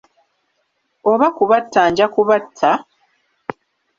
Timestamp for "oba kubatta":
1.11-1.81